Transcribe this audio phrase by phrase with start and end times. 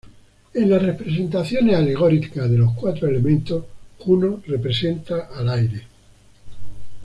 [0.55, 3.65] En las representaciones alegóricas de los cuatro elementos,
[3.99, 5.83] Juno representa al aire.